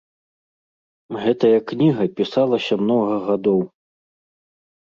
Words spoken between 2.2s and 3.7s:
пісалася многа гадоў.